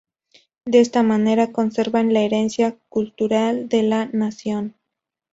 De 0.65 0.79
esta 0.79 1.03
manera 1.03 1.51
conserva 1.51 2.01
la 2.01 2.21
herencia 2.21 2.75
cultural 2.89 3.69
de 3.69 3.83
la 3.83 4.07
nación. 4.07 4.75